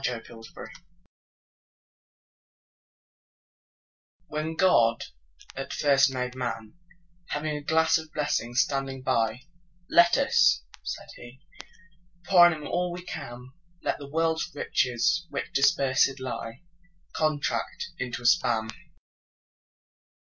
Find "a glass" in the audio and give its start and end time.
7.57-7.99